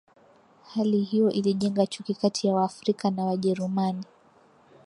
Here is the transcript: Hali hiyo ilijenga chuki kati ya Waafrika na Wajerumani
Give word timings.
Hali 0.63 0.99
hiyo 1.03 1.31
ilijenga 1.31 1.85
chuki 1.85 2.13
kati 2.13 2.47
ya 2.47 2.53
Waafrika 2.53 3.11
na 3.11 3.25
Wajerumani 3.25 4.03